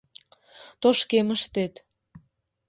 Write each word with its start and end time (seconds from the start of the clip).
Тошкемыштет. 0.81 1.73